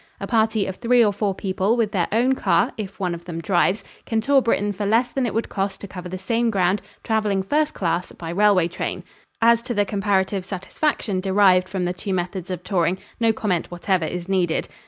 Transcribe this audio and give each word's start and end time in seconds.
A 0.19 0.25
party 0.25 0.65
of 0.65 0.77
three 0.77 1.05
or 1.05 1.13
four 1.13 1.35
people 1.35 1.77
with 1.77 1.91
their 1.91 2.07
own 2.11 2.33
car, 2.33 2.71
if 2.75 2.99
one 2.99 3.13
of 3.13 3.25
them 3.25 3.39
drives, 3.39 3.83
can 4.03 4.19
tour 4.19 4.41
Britain 4.41 4.73
for 4.73 4.83
less 4.83 5.09
than 5.09 5.27
it 5.27 5.33
would 5.35 5.47
cost 5.47 5.79
to 5.81 5.87
cover 5.87 6.09
the 6.09 6.17
same 6.17 6.49
ground, 6.49 6.81
traveling 7.03 7.43
first 7.43 7.75
class, 7.75 8.11
by 8.11 8.31
railway 8.31 8.67
train. 8.67 9.03
As 9.43 9.61
to 9.61 9.75
the 9.75 9.85
comparative 9.85 10.43
satisfaction 10.43 11.19
derived 11.19 11.69
from 11.69 11.85
the 11.85 11.93
two 11.93 12.13
methods 12.15 12.49
of 12.49 12.63
touring, 12.63 12.97
no 13.19 13.31
comment 13.31 13.69
whatever 13.69 14.05
is 14.05 14.27
needed. 14.27 14.67